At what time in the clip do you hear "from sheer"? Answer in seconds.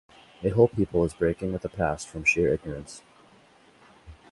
2.07-2.51